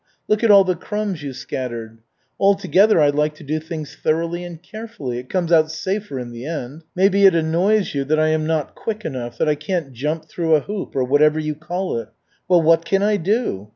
Look 0.27 0.43
at 0.43 0.49
all 0.49 0.63
the 0.63 0.73
crumbs 0.75 1.21
you 1.21 1.31
scattered. 1.31 1.99
Altogether, 2.39 2.99
I 2.99 3.09
like 3.09 3.35
to 3.35 3.43
do 3.43 3.59
things 3.59 3.95
thoroughly 3.95 4.43
and 4.43 4.59
carefully. 4.59 5.19
It 5.19 5.29
comes 5.29 5.51
out 5.51 5.69
safer 5.69 6.17
in 6.17 6.31
the 6.31 6.43
end. 6.43 6.85
Maybe 6.95 7.27
it 7.27 7.35
annoys 7.35 7.93
you 7.93 8.03
that 8.05 8.19
I 8.19 8.29
am 8.29 8.47
not 8.47 8.73
quick 8.73 9.05
enough, 9.05 9.37
that 9.37 9.47
I 9.47 9.53
can't 9.53 9.93
jump 9.93 10.25
through 10.25 10.55
a 10.55 10.61
hoop, 10.61 10.95
or 10.95 11.03
whatever 11.03 11.37
you 11.39 11.53
call 11.53 11.97
it. 11.99 12.09
Well, 12.47 12.63
what 12.63 12.83
can 12.83 13.03
I 13.03 13.17
do? 13.17 13.69